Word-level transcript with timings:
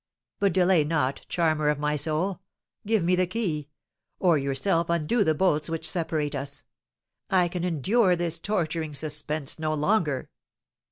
But 0.39 0.51
delay 0.53 0.83
not, 0.83 1.21
charmer 1.29 1.69
of 1.69 1.77
my 1.77 1.95
soul, 1.95 2.41
give 2.87 3.03
me 3.03 3.15
the 3.15 3.27
key, 3.27 3.69
or 4.17 4.35
yourself 4.35 4.89
undo 4.89 5.23
the 5.23 5.35
bolts 5.35 5.69
which 5.69 5.87
separate 5.87 6.33
us. 6.33 6.63
I 7.29 7.47
can 7.47 7.63
endure 7.63 8.15
this 8.15 8.39
torturing 8.39 8.95
suspense 8.95 9.59
no 9.59 9.75
longer!" 9.75 10.31